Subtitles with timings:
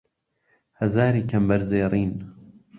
[0.81, 2.11] ههزاری کهمبەر زێڕين